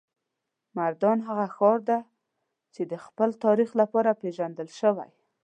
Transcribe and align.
مردان 0.77 1.17
هغه 1.27 1.45
ښار 1.55 1.79
دی 1.89 1.99
چې 2.73 2.81
د 2.91 2.93
خپل 3.05 3.29
تاریخ 3.45 3.69
لپاره 3.81 4.17
پیژندل 4.21 4.69
شوی. 4.79 5.09